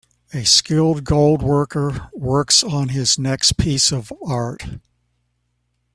A 0.33 0.45
skilled 0.45 1.03
gold 1.03 1.43
worker 1.43 2.09
works 2.11 2.63
on 2.63 2.89
his 2.89 3.19
next 3.19 3.55
piece 3.57 3.91
of 3.91 4.11
art. 4.25 4.65